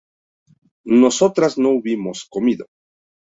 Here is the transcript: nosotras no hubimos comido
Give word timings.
nosotras 0.93 1.59
no 1.59 1.69
hubimos 1.73 2.25
comido 2.27 2.65